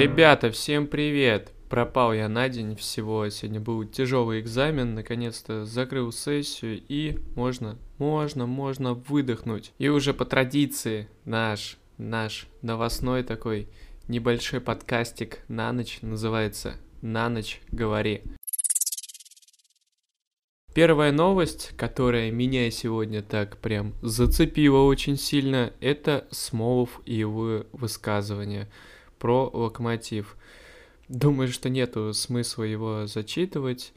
Ребята, 0.00 0.50
всем 0.50 0.86
привет! 0.86 1.52
Пропал 1.68 2.14
я 2.14 2.30
на 2.30 2.48
день 2.48 2.74
всего, 2.74 3.28
сегодня 3.28 3.60
был 3.60 3.84
тяжелый 3.84 4.40
экзамен, 4.40 4.94
наконец-то 4.94 5.66
закрыл 5.66 6.10
сессию 6.10 6.80
и 6.88 7.18
можно, 7.36 7.76
можно, 7.98 8.46
можно 8.46 8.94
выдохнуть. 8.94 9.74
И 9.76 9.88
уже 9.88 10.14
по 10.14 10.24
традиции 10.24 11.06
наш, 11.26 11.76
наш 11.98 12.46
новостной 12.62 13.22
такой 13.24 13.68
небольшой 14.08 14.62
подкастик 14.62 15.40
на 15.48 15.70
ночь 15.70 15.98
называется 16.00 16.76
«На 17.02 17.28
ночь 17.28 17.60
говори». 17.70 18.22
Первая 20.72 21.12
новость, 21.12 21.72
которая 21.76 22.30
меня 22.30 22.70
сегодня 22.70 23.20
так 23.20 23.58
прям 23.58 23.92
зацепила 24.00 24.78
очень 24.78 25.18
сильно, 25.18 25.74
это 25.82 26.26
Смолов 26.30 27.02
и 27.04 27.16
его 27.16 27.66
высказывание 27.72 28.66
про 29.20 29.48
локомотив. 29.52 30.36
Думаю, 31.08 31.48
что 31.48 31.68
нету 31.68 32.12
смысла 32.12 32.64
его 32.64 33.06
зачитывать, 33.06 33.92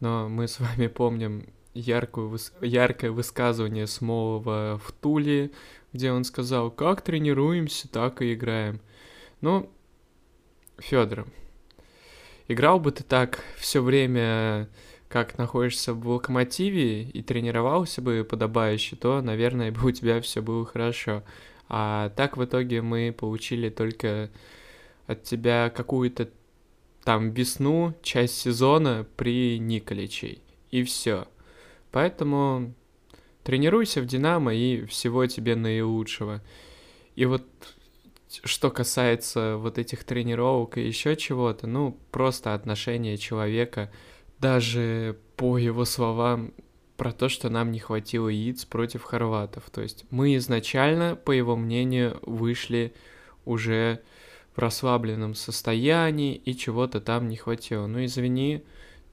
но 0.00 0.28
мы 0.28 0.48
с 0.48 0.60
вами 0.60 0.86
помним 0.86 1.46
яркую, 1.74 2.38
яркое 2.62 3.10
высказывание 3.10 3.86
Смолова 3.86 4.80
в 4.82 4.92
Туле, 4.92 5.50
где 5.92 6.12
он 6.12 6.24
сказал, 6.24 6.70
как 6.70 7.02
тренируемся, 7.02 7.88
так 7.88 8.22
и 8.22 8.32
играем. 8.32 8.80
Ну, 9.40 9.70
Федор, 10.78 11.26
играл 12.46 12.80
бы 12.80 12.92
ты 12.92 13.02
так 13.04 13.42
все 13.58 13.82
время 13.82 14.68
как 15.08 15.38
находишься 15.38 15.94
в 15.94 16.06
локомотиве 16.06 17.02
и 17.02 17.22
тренировался 17.22 18.02
бы 18.02 18.26
подобающе, 18.28 18.96
то, 18.96 19.22
наверное, 19.22 19.72
бы 19.72 19.88
у 19.88 19.90
тебя 19.90 20.20
все 20.20 20.42
было 20.42 20.66
хорошо. 20.66 21.22
А 21.68 22.10
так 22.10 22.36
в 22.36 22.44
итоге 22.44 22.82
мы 22.82 23.14
получили 23.16 23.70
только 23.70 24.30
от 25.08 25.24
тебя 25.24 25.70
какую-то 25.70 26.30
там 27.02 27.32
весну, 27.32 27.94
часть 28.02 28.38
сезона 28.38 29.04
при 29.16 29.58
Николичей. 29.58 30.40
И 30.70 30.84
все. 30.84 31.26
Поэтому 31.90 32.74
тренируйся 33.42 34.00
в 34.00 34.06
Динамо 34.06 34.54
и 34.54 34.84
всего 34.84 35.26
тебе 35.26 35.56
наилучшего. 35.56 36.40
И 37.16 37.24
вот 37.24 37.42
что 38.44 38.70
касается 38.70 39.56
вот 39.56 39.78
этих 39.78 40.04
тренировок 40.04 40.78
и 40.78 40.86
еще 40.86 41.16
чего-то, 41.16 41.66
ну, 41.66 41.98
просто 42.12 42.54
отношение 42.54 43.16
человека– 43.16 43.90
даже 44.38 45.18
по 45.36 45.58
его 45.58 45.84
словам 45.84 46.52
про 46.96 47.12
то, 47.12 47.28
что 47.28 47.48
нам 47.48 47.70
не 47.70 47.78
хватило 47.78 48.28
яиц 48.28 48.64
против 48.64 49.02
хорватов. 49.02 49.70
То 49.70 49.82
есть 49.82 50.04
мы 50.10 50.36
изначально, 50.36 51.16
по 51.16 51.30
его 51.30 51.56
мнению, 51.56 52.18
вышли 52.22 52.92
уже 53.44 54.00
в 54.58 54.60
расслабленном 54.60 55.36
состоянии 55.36 56.34
и 56.34 56.52
чего-то 56.52 57.00
там 57.00 57.28
не 57.28 57.36
хватило. 57.36 57.86
Ну 57.86 58.04
извини, 58.04 58.64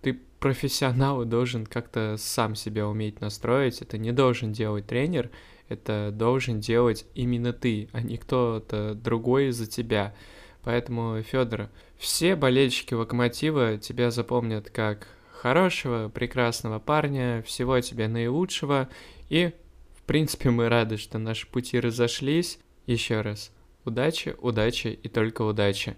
ты 0.02 0.20
профессионал 0.40 1.22
и 1.22 1.28
должен 1.28 1.68
как-то 1.68 2.16
сам 2.18 2.56
себя 2.56 2.88
уметь 2.88 3.22
настроить. 3.22 3.80
Это 3.80 4.00
не 4.00 4.12
должен 4.12 4.54
делать 4.54 4.88
тренер, 4.88 5.30
это 5.70 6.10
должен 6.12 6.62
делать 6.62 7.06
именно 7.14 7.54
ты, 7.54 7.90
а 7.92 8.02
не 8.02 8.18
кто-то 8.18 8.96
другой 8.96 9.52
за 9.52 9.68
тебя. 9.68 10.16
Поэтому, 10.64 11.22
Федор, 11.22 11.70
все 12.00 12.36
болельщики 12.36 12.96
Локомотива 12.96 13.78
тебя 13.78 14.10
запомнят 14.10 14.72
как 14.72 15.08
хорошего, 15.32 16.10
прекрасного 16.10 16.80
парня, 16.80 17.44
всего 17.46 17.80
тебе 17.82 18.08
наилучшего. 18.08 18.90
И, 19.30 19.54
в 19.96 20.02
принципе, 20.08 20.50
мы 20.50 20.70
рады, 20.70 20.98
что 20.98 21.20
наши 21.20 21.46
пути 21.46 21.80
разошлись. 21.80 22.58
Еще 22.88 23.22
раз, 23.22 23.52
удачи, 23.86 24.36
удачи 24.40 24.88
и 24.88 25.08
только 25.08 25.44
удачи. 25.44 25.96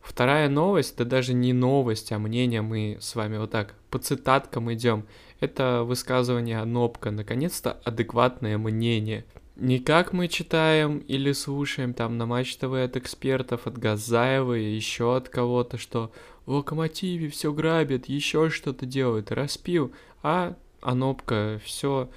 Вторая 0.00 0.48
новость, 0.48 0.96
да 0.96 1.04
даже 1.04 1.32
не 1.34 1.52
новость, 1.52 2.12
а 2.12 2.18
мнение, 2.18 2.62
мы 2.62 2.98
с 3.00 3.14
вами 3.14 3.38
вот 3.38 3.52
так 3.52 3.74
по 3.90 3.98
цитаткам 3.98 4.72
идем. 4.72 5.06
Это 5.38 5.84
высказывание 5.84 6.62
Нопка, 6.64 7.10
наконец-то 7.10 7.72
адекватное 7.84 8.58
мнение. 8.58 9.24
Не 9.56 9.78
как 9.78 10.12
мы 10.12 10.28
читаем 10.28 10.98
или 10.98 11.32
слушаем 11.32 11.94
там 11.94 12.18
на 12.18 12.26
Матч 12.26 12.56
ТВ 12.56 12.72
от 12.72 12.96
экспертов, 12.96 13.66
от 13.66 13.78
Газаева 13.78 14.58
и 14.58 14.74
еще 14.74 15.16
от 15.16 15.28
кого-то, 15.28 15.78
что 15.78 16.12
в 16.44 16.52
Локомотиве 16.52 17.28
все 17.28 17.52
грабят, 17.52 18.06
еще 18.06 18.50
что-то 18.50 18.86
делают, 18.86 19.30
распил, 19.30 19.92
а 20.22 20.56
Анопка 20.80 21.60
все 21.64 22.10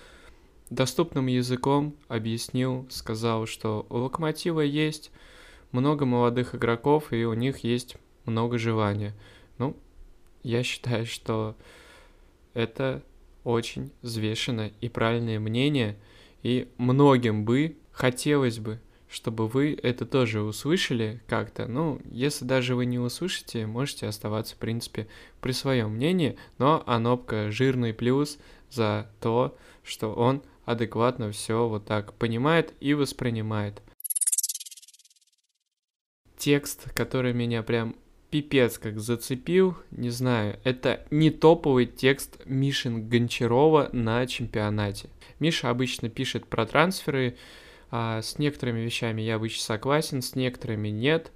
доступным 0.70 1.28
языком 1.28 1.96
объяснил, 2.08 2.88
сказал, 2.90 3.46
что 3.46 3.86
у 3.90 3.98
Локомотива 3.98 4.62
есть 4.62 5.12
много 5.72 6.06
молодых 6.06 6.56
игроков, 6.56 7.12
и 7.12 7.26
у 7.26 7.34
них 7.34 7.60
есть 7.60 7.98
много 8.26 8.58
желания. 8.58 9.14
Ну, 9.58 9.76
я 10.44 10.64
считаю, 10.64 11.06
что 11.06 11.56
это 12.54 13.04
очень 13.44 13.92
взвешенное 14.02 14.74
и 14.82 14.90
правильное 14.90 15.40
мнение– 15.40 15.98
и 16.44 16.68
многим 16.78 17.46
бы 17.46 17.78
хотелось 17.92 18.60
бы, 18.60 18.80
чтобы 19.10 19.48
вы 19.48 19.80
это 19.82 20.06
тоже 20.06 20.42
услышали 20.42 21.22
как-то. 21.28 21.68
Ну, 21.68 22.02
если 22.12 22.46
даже 22.46 22.76
вы 22.76 22.86
не 22.86 23.00
услышите, 23.00 23.66
можете 23.66 24.08
оставаться, 24.08 24.56
в 24.56 24.58
принципе, 24.58 25.08
при 25.42 25.54
своем 25.54 25.92
мнении, 25.92 26.38
но 26.58 26.84
Анопка 26.86 27.50
жирный 27.50 27.94
плюс 27.94 28.38
за 28.70 29.10
то, 29.22 29.58
что 29.84 30.14
он 30.14 30.44
адекватно 30.66 31.32
все 31.32 31.68
вот 31.68 31.86
так 31.86 32.14
понимает 32.14 32.74
и 32.80 32.94
воспринимает. 32.94 33.82
Текст, 36.38 36.92
который 36.94 37.34
меня 37.34 37.64
прям 37.64 37.96
пипец 38.34 38.80
как 38.80 39.00
зацепил, 39.00 39.78
не 39.92 40.10
знаю, 40.10 40.60
это 40.64 41.06
не 41.12 41.30
топовый 41.30 41.86
текст 41.86 42.42
Мишин 42.46 43.08
Гончарова 43.08 43.90
на 43.94 44.26
чемпионате. 44.26 45.10
Миша 45.40 45.70
обычно 45.70 46.10
пишет 46.10 46.48
про 46.48 46.66
трансферы, 46.66 47.38
а 47.92 48.24
с 48.24 48.40
некоторыми 48.40 48.80
вещами 48.80 49.22
я 49.22 49.36
обычно 49.36 49.62
согласен, 49.62 50.24
с 50.24 50.34
некоторыми 50.34 50.88
нет, 50.88 51.32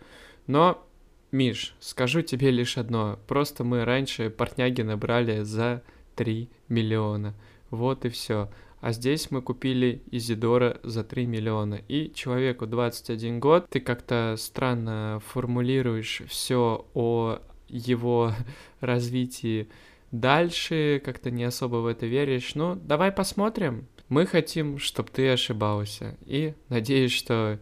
но, 0.47 0.83
Миш, 1.31 1.75
скажу 1.79 2.23
тебе 2.23 2.49
лишь 2.49 2.79
одно, 2.79 3.19
просто 3.27 3.63
мы 3.63 3.85
раньше 3.85 4.31
портняги 4.31 4.81
набрали 4.81 5.43
за 5.43 5.83
3 6.15 6.49
миллиона, 6.67 7.35
вот 7.69 8.05
и 8.05 8.09
все. 8.09 8.49
А 8.79 8.91
здесь 8.91 9.31
мы 9.31 9.41
купили 9.41 10.03
Изидора 10.11 10.79
за 10.83 11.03
3 11.03 11.25
миллиона. 11.25 11.81
И 11.87 12.11
человеку 12.13 12.67
21 12.67 13.39
год, 13.39 13.67
ты 13.69 13.79
как-то 13.79 14.35
странно 14.37 15.21
формулируешь 15.25 16.21
все 16.27 16.85
о 16.93 17.39
его 17.67 18.33
развитии 18.79 19.67
дальше, 20.11 21.01
как-то 21.03 21.31
не 21.31 21.43
особо 21.43 21.77
в 21.77 21.87
это 21.87 22.05
веришь. 22.05 22.55
Ну, 22.55 22.75
давай 22.75 23.11
посмотрим. 23.11 23.87
Мы 24.09 24.25
хотим, 24.25 24.77
чтобы 24.77 25.09
ты 25.11 25.29
ошибался. 25.29 26.17
И 26.25 26.53
надеюсь, 26.69 27.11
что 27.11 27.59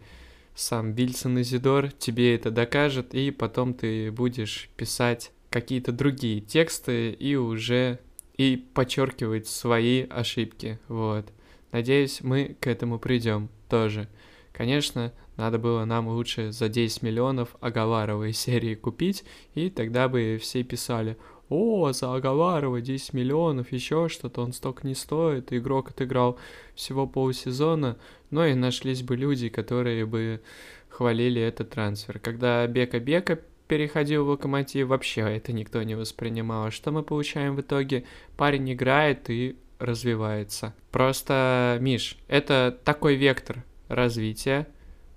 сам 0.54 0.94
Вильсон 0.94 1.42
Изидор 1.42 1.92
тебе 1.92 2.36
это 2.36 2.52
докажет, 2.52 3.14
и 3.14 3.32
потом 3.32 3.74
ты 3.74 4.12
будешь 4.12 4.70
писать 4.78 5.32
какие-то 5.50 5.92
другие 5.92 6.42
тексты 6.42 7.12
и 7.12 7.36
уже 7.36 8.00
и 8.38 8.58
подчеркивать 8.74 9.48
свои 9.48 10.06
ошибки. 10.10 10.80
Вот. 10.88 11.26
Надеюсь, 11.72 12.22
мы 12.22 12.56
к 12.60 12.68
этому 12.68 13.00
придем 13.00 13.50
тоже. 13.70 14.08
Конечно, 14.52 15.12
надо 15.36 15.60
было 15.60 15.84
нам 15.84 16.08
лучше 16.08 16.52
за 16.52 16.70
10 16.70 17.02
миллионов 17.02 17.56
Агаларовой 17.60 18.32
серии 18.32 18.76
купить, 18.76 19.26
и 19.54 19.70
тогда 19.70 20.08
бы 20.08 20.40
все 20.42 20.64
писали, 20.64 21.18
о, 21.50 21.92
за 21.92 22.16
Агаларова 22.16 22.82
10 22.82 23.14
миллионов, 23.14 23.72
еще 23.72 24.10
что-то, 24.10 24.42
он 24.42 24.54
столько 24.54 24.88
не 24.88 24.96
стоит, 24.96 25.54
игрок 25.54 25.90
отыграл 25.90 26.40
всего 26.74 27.06
полсезона, 27.06 27.98
но 28.32 28.46
и 28.46 28.56
нашлись 28.56 29.04
бы 29.04 29.16
люди, 29.16 29.50
которые 29.50 30.06
бы 30.06 30.42
хвалили 30.90 31.42
этот 31.42 31.72
трансфер. 31.72 32.20
Когда 32.20 32.66
Бека 32.66 33.00
Бека 33.00 33.42
переходил 33.68 34.26
в 34.26 34.30
Локомотив, 34.30 34.88
вообще 34.88 35.22
это 35.22 35.54
никто 35.54 35.82
не 35.84 35.96
воспринимал. 35.96 36.66
А 36.66 36.72
что 36.72 36.92
мы 36.92 37.04
получаем 37.04 37.56
в 37.56 37.62
итоге? 37.62 38.06
Парень 38.38 38.74
играет 38.74 39.30
и 39.30 39.58
развивается. 39.80 40.74
Просто, 40.92 41.78
Миш, 41.82 42.18
это 42.28 42.78
такой 42.84 43.16
вектор 43.16 43.64
развития, 43.88 44.68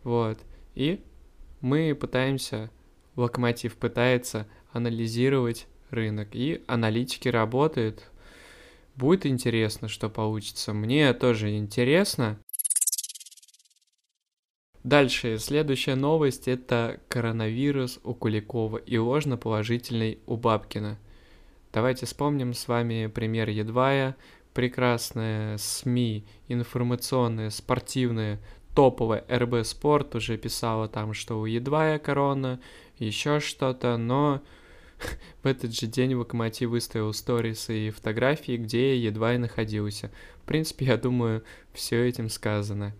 вот, 0.03 0.39
и 0.75 1.01
мы 1.61 1.95
пытаемся, 1.95 2.71
Локомотив 3.17 3.77
пытается 3.77 4.47
анализировать 4.73 5.67
рынок, 5.91 6.29
и 6.33 6.63
аналитики 6.67 7.29
работают. 7.29 8.11
Будет 8.95 9.27
интересно, 9.27 9.89
что 9.89 10.09
получится. 10.09 10.73
Мне 10.73 11.13
тоже 11.15 11.57
интересно. 11.57 12.39
Дальше, 14.85 15.39
следующая 15.39 15.97
новость– 15.97 16.47
это 16.49 17.01
коронавирус 17.09 17.99
у 18.05 18.15
Куликова 18.15 18.77
и 18.77 18.97
ложноположительный 18.97 20.21
у 20.27 20.37
Бабкина. 20.37 20.99
Давайте 21.73 22.07
вспомним 22.07 22.55
с 22.55 22.69
вами 22.69 23.09
пример 23.09 23.49
Едвая. 23.49 24.17
Прекрасная 24.55 25.59
СМИ, 25.59 26.25
информационная, 26.49 27.51
спортивная, 27.51 28.41
топовая 28.75 29.25
РБ 29.29 29.65
Спорт 29.67 30.15
уже 30.15 30.39
писала 30.39 30.89
там, 30.89 31.13
что 31.13 31.41
у 31.41 31.47
Едвая 31.47 31.99
корона, 31.99 32.61
еще 32.99 33.41
что-то, 33.41 33.97
но 33.97 34.43
в 35.43 35.47
этот 35.47 35.75
же 35.75 35.87
день 35.87 36.15
Локомотив 36.15 36.71
выставил 36.71 37.13
сторисы 37.13 37.89
и 37.89 37.91
фотографии, 37.91 38.57
где 38.57 38.97
едва 38.97 39.35
и 39.35 39.39
находился. 39.39 40.11
В 40.43 40.47
принципе, 40.47 40.87
я 40.87 40.97
думаю, 40.97 41.43
все 41.73 42.09
этим 42.09 42.29
сказано. 42.29 42.95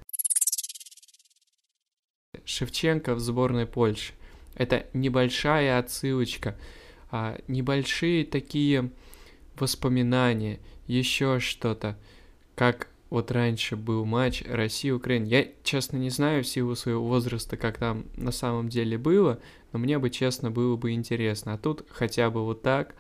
Шевченко 2.49 3.15
в 3.15 3.21
сборной 3.21 3.67
Польши. 3.67 4.13
Это 4.55 4.87
небольшая 4.93 5.79
отсылочка, 5.79 6.57
а, 7.11 7.39
небольшие 7.47 8.25
такие 8.25 8.91
воспоминания, 9.59 10.59
еще 10.87 11.41
что-то, 11.41 11.97
как 12.55 12.89
вот 13.11 13.31
раньше 13.31 13.77
был 13.77 14.05
матч 14.05 14.43
Россия-Украина. 14.47 15.27
Я, 15.27 15.49
честно, 15.63 15.97
не 15.97 16.11
знаю 16.11 16.43
в 16.43 16.49
силу 16.49 16.75
своего 16.75 17.05
возраста, 17.05 17.57
как 17.57 17.79
там 17.79 18.07
на 18.17 18.33
самом 18.33 18.69
деле 18.69 18.99
было, 18.99 19.41
но 19.73 19.79
мне 19.79 19.99
бы, 19.99 20.11
честно, 20.11 20.51
было 20.51 20.77
бы 20.77 20.93
интересно. 20.93 21.55
А 21.55 21.59
тут 21.59 21.87
хотя 21.91 22.31
бы 22.31 22.45
вот 22.45 22.63
так 22.63 22.95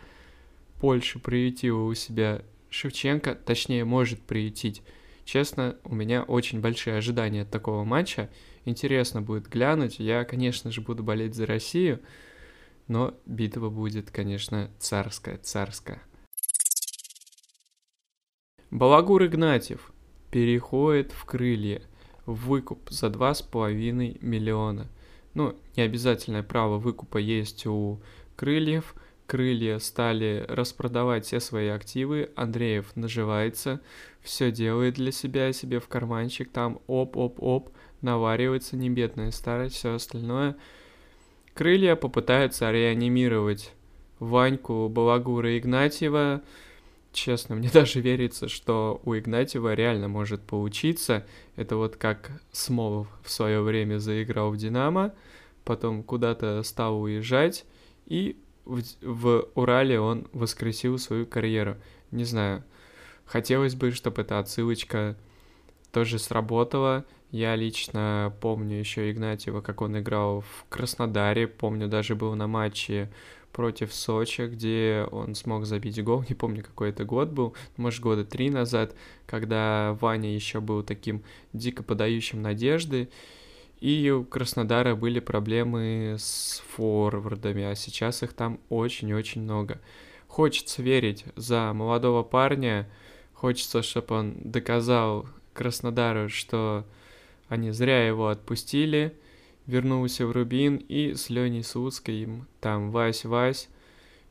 Польша 0.81 1.19
приютила 1.19 1.83
у 1.83 1.95
себя 1.95 2.43
Шевченко, 2.71 3.35
точнее, 3.35 3.85
может 3.85 4.21
приютить. 4.21 4.83
Честно, 5.29 5.77
у 5.85 5.95
меня 5.95 6.23
очень 6.23 6.63
большие 6.63 6.97
ожидания 6.97 7.43
от 7.43 7.51
такого 7.51 7.85
матча. 7.85 8.31
Интересно 8.65 9.21
будет 9.21 9.47
глянуть. 9.47 9.99
Я, 9.99 10.25
конечно 10.25 10.71
же, 10.71 10.81
буду 10.81 11.03
болеть 11.03 11.35
за 11.35 11.45
Россию, 11.45 12.01
но 12.87 13.13
битва 13.27 13.69
будет, 13.69 14.11
конечно, 14.11 14.71
царская, 14.79 15.37
царская. 15.37 16.01
Балагур 18.71 19.27
Игнатьев 19.27 19.93
переходит 20.31 21.13
в 21.13 21.27
крылья. 21.27 21.83
Выкуп 22.25 22.89
за 22.89 23.09
2,5 23.09 24.25
миллиона. 24.25 24.89
Ну, 25.35 25.55
не 25.77 25.83
обязательное 25.83 26.43
право 26.43 26.79
выкупа 26.79 27.19
есть 27.19 27.67
у 27.67 28.01
крыльев. 28.35 28.95
Крылья 29.29 29.79
стали 29.79 30.47
распродавать 30.49 31.27
все 31.27 31.39
свои 31.39 31.69
активы. 31.69 32.31
Андреев 32.35 32.87
наживается, 32.95 33.83
все 34.23 34.51
делает 34.51 34.95
для 34.95 35.13
себя, 35.13 35.53
себе 35.53 35.81
в 35.81 35.87
карманчик, 35.87 36.51
там 36.51 36.81
оп-оп-оп, 36.87 37.69
наваривается 38.01 38.79
небедная 38.79 39.31
старость, 39.31 39.75
все 39.75 39.93
остальное. 39.93 40.57
Крылья 41.53 41.95
попытаются 41.95 42.71
реанимировать 42.71 43.75
Ваньку 44.19 44.89
Балагура 44.89 45.59
Игнатьева, 45.59 46.41
честно, 47.13 47.55
мне 47.55 47.69
даже 47.73 48.01
верится, 48.01 48.49
что 48.49 49.03
у 49.05 49.15
Игнатьева 49.15 49.75
реально 49.75 50.09
может 50.09 50.41
получиться. 50.41 51.27
Это 51.55 51.77
вот 51.77 51.97
как 51.97 52.31
Смолов 52.51 53.09
в 53.23 53.31
свое 53.31 53.61
время 53.61 53.99
заиграл 53.99 54.53
в 54.53 54.57
Динамо, 54.57 55.13
потом 55.67 56.03
куда-то 56.03 56.63
стал 56.63 57.03
уезжать, 57.03 57.67
и 58.07 58.39
в, 58.69 58.83
в 59.03 59.49
Урале 59.55 59.99
он 59.99 60.29
воскресил 60.33 60.99
свою 60.99 61.27
карьеру. 61.27 61.77
Не 62.11 62.25
знаю, 62.25 62.63
хотелось 63.25 63.75
бы, 63.75 63.91
чтобы 63.91 64.23
эта 64.23 64.39
отсылочка 64.39 65.17
тоже 65.93 66.19
сработала. 66.19 67.05
Я 67.31 67.57
лично 67.57 68.33
помню 68.41 68.79
еще 68.79 69.11
Игнатьева, 69.11 69.61
как 69.61 69.83
он 69.83 69.99
играл 69.99 70.43
в 70.43 70.67
Краснодаре, 70.69 71.47
помню, 71.47 71.89
даже 71.89 72.15
был 72.15 72.35
на 72.35 72.47
матче 72.47 73.11
против 73.53 73.93
Сочи, 73.93 74.43
где 74.43 75.07
он 75.11 75.35
смог 75.35 75.67
забить 75.67 76.03
гол, 76.03 76.25
не 76.29 76.35
помню, 76.35 76.63
какой 76.63 76.91
это 76.91 77.05
год 77.05 77.31
был, 77.31 77.55
может, 77.77 78.01
года 78.01 78.25
три 78.25 78.51
назад, 78.51 78.95
когда 79.27 79.97
Ваня 80.01 80.33
еще 80.33 80.61
был 80.61 80.83
таким 80.83 81.23
дико 81.53 81.83
подающим 81.83 82.41
надежды, 82.41 83.09
и 83.81 84.11
у 84.11 84.25
Краснодара 84.25 84.95
были 84.95 85.21
проблемы 85.21 86.17
с 86.19 86.63
форвардами, 86.71 87.65
а 87.65 87.75
сейчас 87.75 88.23
их 88.23 88.33
там 88.33 88.61
очень-очень 88.69 89.43
много. 89.43 89.81
Хочется 90.27 90.83
верить 90.83 91.25
за 91.37 91.73
молодого 91.73 92.23
парня, 92.23 92.89
хочется, 93.33 93.83
чтобы 93.83 94.15
он 94.17 94.37
доказал 94.43 95.27
Краснодару, 95.55 96.29
что 96.29 96.85
они 97.49 97.71
зря 97.71 98.07
его 98.07 98.29
отпустили, 98.29 99.17
вернулся 99.67 100.27
в 100.27 100.33
Рубин 100.33 100.77
и 100.77 101.15
с 101.15 101.31
Леней 101.31 101.65
им 102.07 102.47
там 102.61 102.91
Вась-Вась 102.91 103.69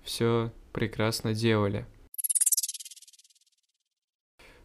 все 0.03 0.51
прекрасно 0.73 1.33
делали. 1.33 1.85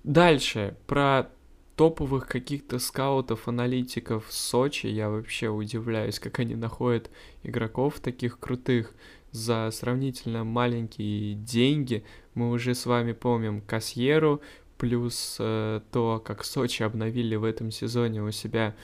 Дальше, 0.04 0.76
про 0.86 1.30
топовых 1.76 2.26
каких-то 2.26 2.78
скаутов, 2.78 3.48
аналитиков 3.48 4.26
Сочи, 4.30 4.86
я 4.86 5.08
вообще 5.08 5.48
удивляюсь, 5.48 6.18
как 6.18 6.38
они 6.38 6.54
находят 6.54 7.10
игроков 7.42 8.00
таких 8.00 8.38
крутых 8.38 8.92
за 9.30 9.70
сравнительно 9.72 10.44
маленькие 10.44 11.34
деньги. 11.34 12.04
Мы 12.34 12.50
уже 12.50 12.74
с 12.74 12.86
вами 12.86 13.12
помним 13.12 13.62
Касьеру, 13.62 14.42
плюс 14.76 15.36
э, 15.38 15.80
то, 15.90 16.22
как 16.24 16.44
Сочи 16.44 16.82
обновили 16.82 17.36
в 17.36 17.44
этом 17.44 17.70
сезоне 17.70 18.22
у 18.22 18.30
себя 18.30 18.74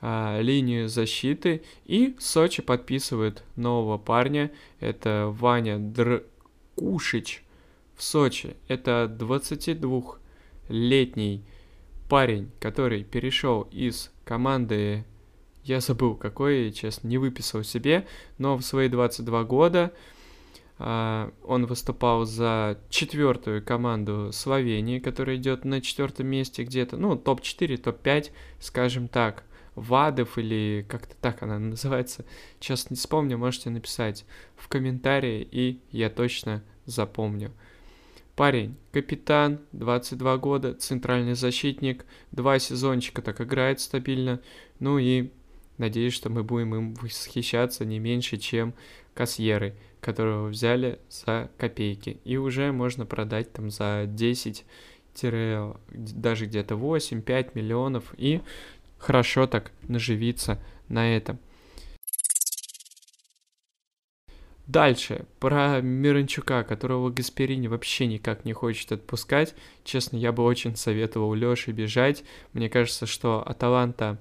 а, 0.00 0.40
линию 0.40 0.88
защиты. 0.88 1.62
И 1.84 2.16
Сочи 2.18 2.62
подписывает 2.62 3.44
нового 3.54 3.98
парня. 3.98 4.50
Это 4.80 5.28
Ваня 5.30 5.78
Дркушич 5.78 7.44
в 7.96 8.02
Сочи. 8.02 8.56
Это 8.68 9.14
22-летний 9.18 11.44
парень, 12.08 12.50
который 12.60 13.04
перешел 13.04 13.62
из 13.70 14.12
команды, 14.24 15.04
я 15.64 15.80
забыл 15.80 16.14
какой, 16.14 16.72
честно, 16.72 17.08
не 17.08 17.18
выписал 17.18 17.64
себе, 17.64 18.06
но 18.38 18.56
в 18.56 18.62
свои 18.62 18.88
22 18.88 19.44
года 19.44 19.92
а, 20.78 21.32
он 21.44 21.66
выступал 21.66 22.24
за 22.24 22.78
четвертую 22.90 23.64
команду 23.64 24.30
Словении, 24.32 24.98
которая 24.98 25.36
идет 25.36 25.64
на 25.64 25.80
четвертом 25.80 26.26
месте 26.28 26.64
где-то, 26.64 26.96
ну, 26.96 27.16
топ-4, 27.16 27.76
топ-5, 27.78 28.30
скажем 28.60 29.08
так. 29.08 29.44
Вадов 29.74 30.38
или 30.38 30.86
как-то 30.88 31.14
так 31.20 31.42
она 31.42 31.58
называется. 31.58 32.24
Сейчас 32.60 32.88
не 32.88 32.96
вспомню, 32.96 33.36
можете 33.36 33.68
написать 33.68 34.24
в 34.56 34.68
комментарии, 34.68 35.46
и 35.50 35.80
я 35.90 36.08
точно 36.08 36.62
запомню. 36.86 37.52
Парень, 38.36 38.76
капитан, 38.92 39.60
22 39.72 40.36
года, 40.36 40.74
центральный 40.74 41.32
защитник, 41.32 42.04
два 42.32 42.58
сезончика 42.58 43.22
так 43.22 43.40
играет 43.40 43.80
стабильно, 43.80 44.42
ну 44.78 44.98
и 44.98 45.30
надеюсь, 45.78 46.12
что 46.12 46.28
мы 46.28 46.44
будем 46.44 46.74
им 46.74 46.94
восхищаться 46.96 47.86
не 47.86 47.98
меньше, 47.98 48.36
чем 48.36 48.74
Кассьеры, 49.14 49.74
которого 50.02 50.48
взяли 50.48 50.98
за 51.08 51.50
копейки. 51.56 52.20
И 52.24 52.36
уже 52.36 52.72
можно 52.72 53.06
продать 53.06 53.54
там 53.54 53.70
за 53.70 54.04
10 54.06 54.66
даже 55.94 56.44
где-то 56.44 56.74
8-5 56.74 57.52
миллионов 57.54 58.14
и 58.18 58.42
хорошо 58.98 59.46
так 59.46 59.72
наживиться 59.88 60.60
на 60.90 61.16
этом. 61.16 61.38
Дальше, 64.66 65.26
про 65.38 65.80
Миранчука, 65.80 66.64
которого 66.64 67.10
Гасперини 67.10 67.68
вообще 67.68 68.06
никак 68.06 68.44
не 68.44 68.52
хочет 68.52 68.90
отпускать. 68.90 69.54
Честно, 69.84 70.16
я 70.16 70.32
бы 70.32 70.42
очень 70.42 70.74
советовал 70.74 71.34
Лёше 71.34 71.70
бежать. 71.70 72.24
Мне 72.52 72.68
кажется, 72.68 73.06
что 73.06 73.46
Аталанта 73.46 74.18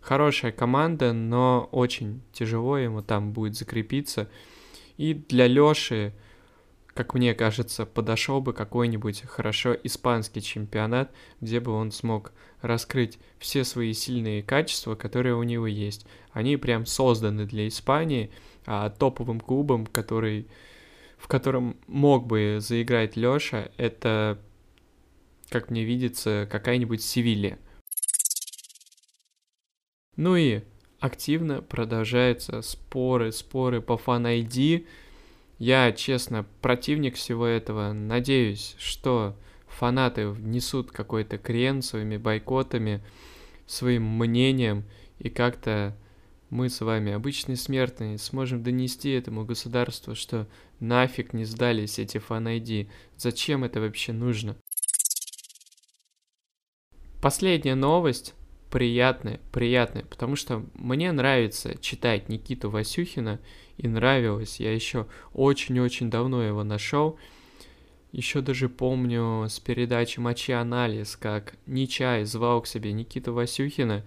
хорошая 0.00 0.52
команда, 0.52 1.12
но 1.12 1.68
очень 1.72 2.22
тяжело 2.32 2.78
ему 2.78 3.02
там 3.02 3.32
будет 3.32 3.56
закрепиться. 3.56 4.30
И 4.96 5.14
для 5.14 5.48
Лёши 5.48 6.12
как 7.00 7.14
мне 7.14 7.32
кажется, 7.32 7.86
подошел 7.86 8.42
бы 8.42 8.52
какой-нибудь 8.52 9.22
хорошо 9.22 9.74
испанский 9.84 10.42
чемпионат, 10.42 11.10
где 11.40 11.58
бы 11.58 11.72
он 11.72 11.92
смог 11.92 12.30
раскрыть 12.60 13.18
все 13.38 13.64
свои 13.64 13.94
сильные 13.94 14.42
качества, 14.42 14.96
которые 14.96 15.34
у 15.34 15.42
него 15.42 15.66
есть. 15.66 16.04
Они 16.32 16.58
прям 16.58 16.84
созданы 16.84 17.46
для 17.46 17.68
Испании, 17.68 18.30
а 18.66 18.90
топовым 18.90 19.40
клубом, 19.40 19.86
который, 19.86 20.46
в 21.16 21.26
котором 21.26 21.78
мог 21.86 22.26
бы 22.26 22.58
заиграть 22.60 23.16
Лёша, 23.16 23.72
это, 23.78 24.38
как 25.48 25.70
мне 25.70 25.84
видится, 25.84 26.46
какая-нибудь 26.52 27.02
Севилья. 27.02 27.58
Ну 30.16 30.36
и 30.36 30.60
активно 30.98 31.62
продолжаются 31.62 32.60
споры, 32.60 33.32
споры 33.32 33.80
по 33.80 33.96
фан-айди, 33.96 34.86
я, 35.60 35.92
честно, 35.92 36.46
противник 36.62 37.16
всего 37.16 37.44
этого. 37.46 37.92
Надеюсь, 37.92 38.74
что 38.78 39.36
фанаты 39.66 40.28
внесут 40.28 40.90
какой-то 40.90 41.36
крен 41.36 41.82
своими 41.82 42.16
бойкотами, 42.16 43.04
своим 43.66 44.04
мнением, 44.04 44.84
и 45.18 45.28
как-то 45.28 45.94
мы 46.48 46.70
с 46.70 46.80
вами, 46.80 47.12
обычные 47.12 47.56
смертные, 47.56 48.16
сможем 48.16 48.62
донести 48.62 49.10
этому 49.10 49.44
государству, 49.44 50.14
что 50.14 50.48
нафиг 50.80 51.34
не 51.34 51.44
сдались 51.44 51.98
эти 51.98 52.16
фан-айди. 52.16 52.88
Зачем 53.18 53.62
это 53.62 53.80
вообще 53.80 54.14
нужно? 54.14 54.56
Последняя 57.20 57.74
новость 57.74 58.32
приятное, 58.70 59.40
приятное, 59.52 60.04
потому 60.04 60.36
что 60.36 60.64
мне 60.74 61.12
нравится 61.12 61.76
читать 61.80 62.28
Никиту 62.28 62.70
Васюхина, 62.70 63.40
и 63.76 63.88
нравилось, 63.88 64.60
я 64.60 64.72
еще 64.74 65.06
очень-очень 65.32 66.10
давно 66.10 66.42
его 66.42 66.64
нашел, 66.64 67.18
еще 68.12 68.40
даже 68.40 68.68
помню 68.68 69.46
с 69.48 69.58
передачи 69.60 70.20
«Мочи 70.20 70.52
анализ», 70.52 71.16
как 71.16 71.54
Нечай 71.66 72.24
звал 72.24 72.62
к 72.62 72.66
себе 72.66 72.92
Никита 72.92 73.32
Васюхина, 73.32 74.04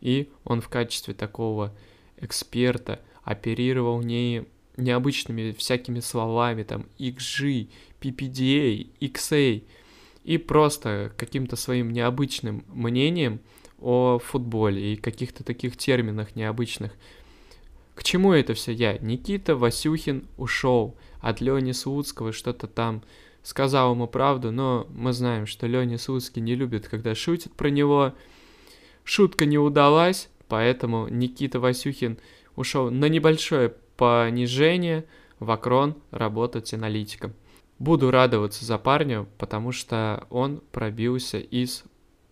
и 0.00 0.30
он 0.44 0.60
в 0.60 0.68
качестве 0.68 1.14
такого 1.14 1.74
эксперта 2.18 3.00
оперировал 3.24 4.00
не 4.00 4.44
необычными 4.76 5.52
всякими 5.52 6.00
словами, 6.00 6.62
там, 6.62 6.86
XG, 6.98 7.68
PPDA, 8.00 8.88
XA, 9.00 9.62
и 10.24 10.38
просто 10.38 11.12
каким-то 11.16 11.56
своим 11.56 11.92
необычным 11.92 12.64
мнением 12.68 13.40
о 13.82 14.18
футболе 14.18 14.92
и 14.94 14.96
каких-то 14.96 15.44
таких 15.44 15.76
терминах 15.76 16.36
необычных. 16.36 16.92
К 17.94 18.02
чему 18.02 18.32
это 18.32 18.54
все 18.54 18.72
я? 18.72 18.96
Никита 18.98 19.56
Васюхин 19.56 20.26
ушел 20.38 20.96
от 21.20 21.40
Лени 21.40 21.72
Слуцкого, 21.72 22.32
что-то 22.32 22.66
там 22.66 23.02
сказал 23.42 23.92
ему 23.92 24.06
правду, 24.06 24.50
но 24.50 24.86
мы 24.90 25.12
знаем, 25.12 25.46
что 25.46 25.66
Леня 25.66 25.98
Слуцкий 25.98 26.40
не 26.40 26.54
любит, 26.54 26.88
когда 26.88 27.14
шутят 27.14 27.52
про 27.52 27.68
него. 27.68 28.14
Шутка 29.04 29.46
не 29.46 29.58
удалась, 29.58 30.28
поэтому 30.48 31.08
Никита 31.08 31.60
Васюхин 31.60 32.18
ушел 32.56 32.90
на 32.90 33.06
небольшое 33.06 33.74
понижение 33.96 35.04
в 35.38 35.50
Акрон 35.50 35.96
работать 36.10 36.72
аналитиком. 36.72 37.34
Буду 37.78 38.10
радоваться 38.10 38.64
за 38.64 38.78
парня, 38.78 39.26
потому 39.38 39.72
что 39.72 40.26
он 40.30 40.62
пробился 40.70 41.38
из 41.38 41.84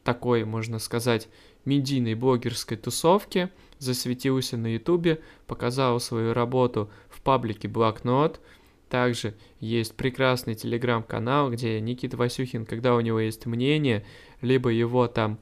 такой, 0.05 0.45
можно 0.45 0.79
сказать, 0.79 1.29
медийной 1.65 2.15
блогерской 2.15 2.77
тусовки, 2.77 3.51
засветился 3.79 4.57
на 4.57 4.75
ютубе, 4.75 5.21
показал 5.47 6.01
свою 6.01 6.33
работу 6.33 6.91
в 7.09 7.21
паблике 7.21 7.69
Блокнот, 7.69 8.41
также 8.89 9.35
есть 9.61 9.95
прекрасный 9.95 10.57
телеграм-канал, 10.57 11.51
где 11.51 11.81
Никита 11.81 12.17
Васюхин, 12.17 12.67
когда 12.67 12.97
у 12.97 13.01
него 13.01 13.21
есть 13.21 13.47
мнение, 13.47 14.05
либо 14.41 14.71
его 14.71 15.07
там 15.07 15.39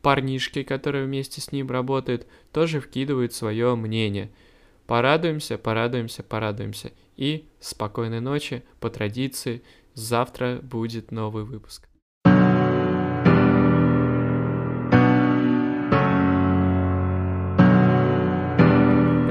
парнишки, 0.00 0.62
которые 0.62 1.04
вместе 1.04 1.40
с 1.40 1.52
ним 1.52 1.70
работают, 1.70 2.26
тоже 2.50 2.80
вкидывают 2.80 3.34
свое 3.34 3.76
мнение. 3.76 4.30
Порадуемся, 4.86 5.58
порадуемся, 5.58 6.22
порадуемся. 6.22 6.92
И 7.16 7.46
спокойной 7.60 8.20
ночи, 8.20 8.64
по 8.80 8.88
традиции, 8.88 9.62
завтра 9.94 10.58
будет 10.62 11.12
новый 11.12 11.44
выпуск. 11.44 11.91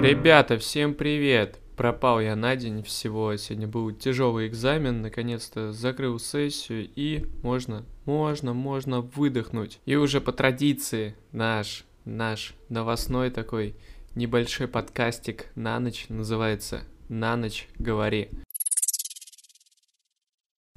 Ребята, 0.01 0.57
всем 0.57 0.95
привет! 0.95 1.59
Пропал 1.77 2.19
я 2.19 2.35
на 2.35 2.55
день 2.55 2.81
всего, 2.81 3.35
сегодня 3.35 3.67
был 3.67 3.91
тяжелый 3.91 4.47
экзамен, 4.47 5.03
наконец-то 5.03 5.71
закрыл 5.73 6.17
сессию 6.17 6.89
и 6.95 7.27
можно, 7.43 7.85
можно, 8.05 8.55
можно 8.55 9.01
выдохнуть. 9.01 9.79
И 9.85 9.95
уже 9.95 10.19
по 10.19 10.31
традиции 10.31 11.15
наш, 11.31 11.85
наш 12.03 12.55
новостной 12.67 13.29
такой 13.29 13.75
небольшой 14.15 14.67
подкастик 14.67 15.51
на 15.53 15.79
ночь 15.79 16.07
называется 16.09 16.81
на 17.07 17.37
ночь 17.37 17.67
говори. 17.77 18.29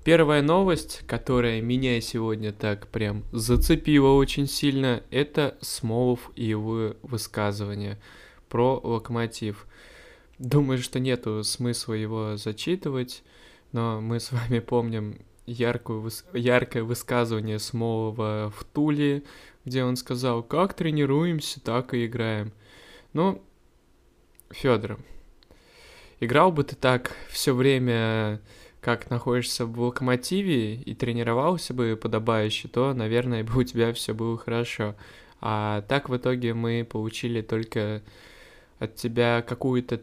Первая 0.04 0.42
новость, 0.42 1.00
которая 1.06 1.62
меня 1.62 1.98
сегодня 2.02 2.52
так 2.52 2.88
прям 2.88 3.24
зацепила 3.32 4.10
очень 4.10 4.46
сильно, 4.46 5.02
это 5.10 5.56
Смолов 5.62 6.30
и 6.36 6.44
его 6.44 6.94
высказывание 7.00 7.98
про 8.54 8.78
локомотив. 8.84 9.66
Думаю, 10.38 10.78
что 10.78 11.00
нету 11.00 11.42
смысла 11.42 11.94
его 11.94 12.36
зачитывать, 12.36 13.24
но 13.72 14.00
мы 14.00 14.20
с 14.20 14.30
вами 14.30 14.60
помним 14.60 15.18
яркую, 15.44 16.08
яркое 16.34 16.84
высказывание 16.84 17.58
Смолова 17.58 18.52
в 18.56 18.62
Туле, 18.62 19.24
где 19.64 19.82
он 19.82 19.96
сказал, 19.96 20.44
как 20.44 20.74
тренируемся, 20.74 21.60
так 21.60 21.94
и 21.94 22.06
играем. 22.06 22.52
Ну, 23.12 23.42
Федор, 24.50 25.00
Играл 26.20 26.52
бы 26.52 26.62
ты 26.62 26.76
так 26.76 27.16
все 27.30 27.56
время, 27.56 28.40
как 28.80 29.10
находишься 29.10 29.66
в 29.66 29.80
локомотиве 29.80 30.76
и 30.76 30.94
тренировался 30.94 31.74
бы 31.74 31.98
подобающе, 32.00 32.68
то, 32.68 32.94
наверное, 32.94 33.42
бы 33.44 33.58
у 33.58 33.64
тебя 33.64 33.92
все 33.92 34.14
было 34.14 34.38
хорошо. 34.38 34.94
А 35.40 35.82
так 35.88 36.08
в 36.08 36.16
итоге 36.16 36.54
мы 36.54 36.86
получили 36.88 37.42
только 37.42 38.04
от 38.78 38.96
тебя 38.96 39.42
какую-то 39.42 40.02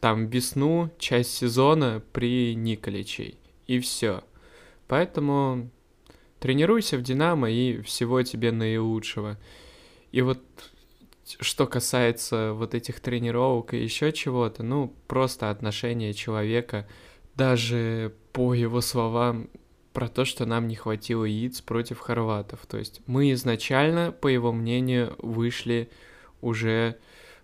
там 0.00 0.26
весну, 0.26 0.90
часть 0.98 1.34
сезона 1.34 2.02
при 2.12 2.54
Николичей. 2.54 3.38
И 3.66 3.80
все. 3.80 4.22
Поэтому 4.86 5.70
тренируйся 6.38 6.96
в 6.96 7.02
Динамо 7.02 7.50
и 7.50 7.82
всего 7.82 8.22
тебе 8.22 8.52
наилучшего. 8.52 9.38
И 10.12 10.22
вот 10.22 10.40
что 11.40 11.66
касается 11.66 12.52
вот 12.54 12.74
этих 12.74 13.00
тренировок 13.00 13.74
и 13.74 13.82
еще 13.82 14.12
чего-то, 14.12 14.62
ну, 14.62 14.94
просто 15.06 15.50
отношение 15.50 16.14
человека, 16.14 16.88
даже 17.34 18.14
по 18.32 18.54
его 18.54 18.80
словам, 18.80 19.50
про 19.92 20.08
то, 20.08 20.24
что 20.24 20.46
нам 20.46 20.68
не 20.68 20.76
хватило 20.76 21.24
яиц 21.24 21.60
против 21.60 21.98
хорватов. 21.98 22.60
То 22.66 22.78
есть 22.78 23.00
мы 23.06 23.32
изначально, 23.32 24.12
по 24.12 24.28
его 24.28 24.52
мнению, 24.52 25.16
вышли 25.18 25.90
уже 26.40 26.98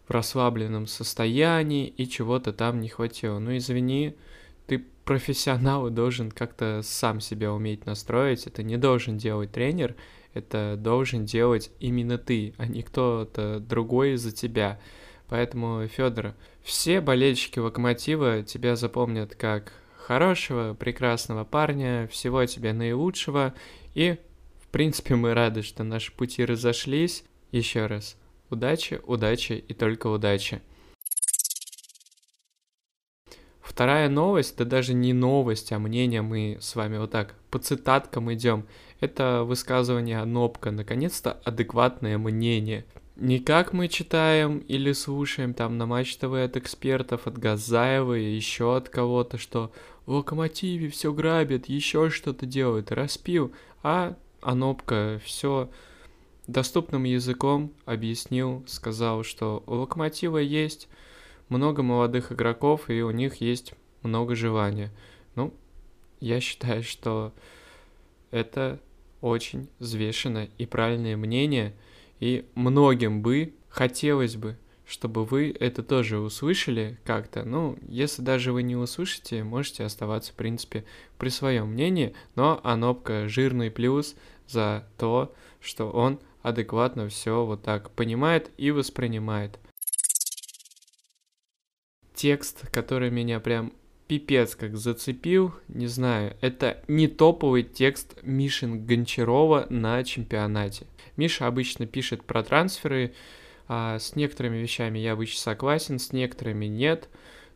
в 0.06 0.10
расслабленном 0.10 0.86
состоянии 0.86 1.86
и 1.86 2.08
чего-то 2.08 2.52
там 2.52 2.80
не 2.80 2.88
хватило. 2.88 3.38
Ну 3.38 3.56
извини, 3.56 4.16
ты 4.66 4.84
профессионал 5.04 5.86
и 5.86 5.90
должен 5.90 6.30
как-то 6.30 6.80
сам 6.82 7.20
себя 7.20 7.52
уметь 7.52 7.86
настроить, 7.86 8.46
это 8.46 8.62
не 8.62 8.76
должен 8.76 9.18
делать 9.18 9.52
тренер, 9.52 9.94
это 10.32 10.76
должен 10.78 11.24
делать 11.24 11.70
именно 11.80 12.18
ты, 12.18 12.54
а 12.56 12.66
не 12.66 12.82
кто-то 12.82 13.60
другой 13.60 14.16
за 14.16 14.32
тебя. 14.32 14.80
Поэтому, 15.28 15.86
Федор, 15.88 16.34
все 16.62 17.00
болельщики 17.00 17.58
Локомотива 17.58 18.42
тебя 18.42 18.76
запомнят 18.76 19.34
как 19.34 19.72
хорошего, 19.96 20.74
прекрасного 20.74 21.44
парня, 21.44 22.08
всего 22.08 22.44
тебе 22.44 22.72
наилучшего. 22.72 23.54
И, 23.94 24.18
в 24.60 24.68
принципе, 24.68 25.14
мы 25.14 25.32
рады, 25.34 25.62
что 25.62 25.82
наши 25.82 26.12
пути 26.12 26.44
разошлись. 26.44 27.24
Еще 27.52 27.86
раз, 27.86 28.16
удачи, 28.54 29.00
удачи 29.04 29.52
и 29.52 29.74
только 29.74 30.06
удачи. 30.06 30.62
Вторая 33.60 34.08
новость, 34.08 34.56
да 34.56 34.64
даже 34.64 34.94
не 34.94 35.12
новость, 35.12 35.72
а 35.72 35.78
мнение 35.78 36.22
мы 36.22 36.58
с 36.60 36.76
вами 36.76 36.98
вот 36.98 37.10
так 37.10 37.34
по 37.50 37.58
цитаткам 37.58 38.32
идем. 38.32 38.66
Это 39.00 39.42
высказывание 39.42 40.24
Нобка, 40.24 40.70
наконец-то 40.70 41.32
адекватное 41.44 42.16
мнение. 42.16 42.84
Не 43.16 43.38
как 43.38 43.72
мы 43.72 43.88
читаем 43.88 44.58
или 44.58 44.92
слушаем 44.92 45.54
там 45.54 45.76
на 45.76 45.86
Матч 45.86 46.16
ТВ 46.16 46.34
от 46.34 46.56
экспертов, 46.56 47.26
от 47.26 47.36
Газаева 47.38 48.16
и 48.16 48.34
еще 48.34 48.76
от 48.76 48.88
кого-то, 48.88 49.38
что 49.38 49.72
в 50.06 50.12
Локомотиве 50.12 50.88
все 50.88 51.12
грабят, 51.12 51.66
еще 51.66 52.10
что-то 52.10 52.46
делают, 52.46 52.92
распил, 52.92 53.52
а 53.82 54.16
Анопка 54.40 55.20
все 55.24 55.70
доступным 56.46 57.04
языком 57.04 57.72
объяснил, 57.84 58.62
сказал, 58.66 59.22
что 59.22 59.62
у 59.66 59.74
Локомотива 59.74 60.38
есть 60.38 60.88
много 61.48 61.82
молодых 61.82 62.32
игроков, 62.32 62.90
и 62.90 63.02
у 63.02 63.10
них 63.10 63.36
есть 63.36 63.74
много 64.02 64.34
желания. 64.34 64.90
Ну, 65.34 65.54
я 66.20 66.40
считаю, 66.40 66.82
что 66.82 67.32
это 68.30 68.80
очень 69.20 69.68
взвешенное 69.78 70.50
и 70.58 70.66
правильное 70.66 71.16
мнение, 71.16 71.74
и 72.20 72.46
многим 72.54 73.22
бы 73.22 73.54
хотелось 73.68 74.36
бы, 74.36 74.58
чтобы 74.86 75.24
вы 75.24 75.54
это 75.58 75.82
тоже 75.82 76.18
услышали 76.18 76.98
как-то. 77.04 77.44
Ну, 77.44 77.78
если 77.88 78.22
даже 78.22 78.52
вы 78.52 78.62
не 78.62 78.76
услышите, 78.76 79.42
можете 79.42 79.84
оставаться, 79.84 80.32
в 80.32 80.36
принципе, 80.36 80.84
при 81.16 81.30
своем 81.30 81.68
мнении, 81.68 82.14
но 82.34 82.60
Анопка 82.62 83.28
жирный 83.28 83.70
плюс 83.70 84.14
за 84.46 84.86
то, 84.98 85.34
что 85.60 85.90
он 85.90 86.20
адекватно 86.44 87.08
все 87.08 87.44
вот 87.44 87.62
так 87.62 87.90
понимает 87.90 88.50
и 88.58 88.70
воспринимает 88.70 89.58
текст, 92.14 92.68
который 92.70 93.10
меня 93.10 93.40
прям 93.40 93.72
пипец 94.06 94.54
как 94.54 94.76
зацепил, 94.76 95.54
не 95.68 95.86
знаю, 95.86 96.36
это 96.42 96.84
не 96.86 97.08
топовый 97.08 97.62
текст 97.62 98.18
Мишин 98.22 98.84
Гончарова 98.84 99.66
на 99.70 100.04
чемпионате. 100.04 100.86
Миша 101.16 101.46
обычно 101.46 101.86
пишет 101.86 102.22
про 102.24 102.42
трансферы, 102.42 103.14
а 103.66 103.98
с 103.98 104.14
некоторыми 104.14 104.58
вещами 104.58 104.98
я 104.98 105.12
обычно 105.14 105.40
согласен, 105.40 105.98
с 105.98 106.12
некоторыми 106.12 106.66
нет, 106.66 107.08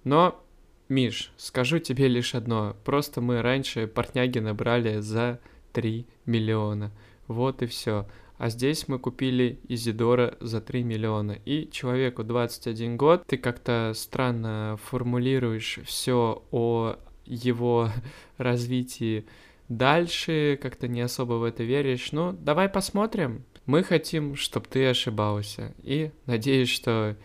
но, 0.02 0.42
Миш, 0.88 1.30
скажу 1.36 1.78
тебе 1.78 2.08
лишь 2.08 2.34
одно, 2.34 2.74
просто 2.86 3.20
мы 3.20 3.42
раньше 3.42 3.86
портняги 3.86 4.38
набрали 4.38 5.00
за 5.00 5.40
3 5.74 6.06
миллиона, 6.24 6.90
вот 7.26 7.60
и 7.62 7.66
все. 7.66 8.06
А 8.38 8.48
здесь 8.50 8.86
мы 8.88 8.98
купили 8.98 9.58
Изидора 9.68 10.36
за 10.40 10.60
3 10.60 10.84
миллиона. 10.84 11.32
И 11.44 11.68
человеку 11.70 12.22
21 12.22 12.96
год, 12.96 13.24
ты 13.26 13.36
как-то 13.36 13.92
странно 13.94 14.78
формулируешь 14.84 15.80
все 15.84 16.44
о 16.52 16.96
его 17.26 17.90
развитии 18.38 19.26
дальше, 19.68 20.58
как-то 20.62 20.88
не 20.88 21.00
особо 21.00 21.34
в 21.34 21.44
это 21.44 21.64
веришь. 21.64 22.12
Ну, 22.12 22.32
давай 22.32 22.68
посмотрим. 22.68 23.44
Мы 23.66 23.82
хотим, 23.82 24.34
чтобы 24.36 24.66
ты 24.70 24.86
ошибался. 24.86 25.74
И 25.82 26.12
надеюсь, 26.26 26.70
что 26.70 27.16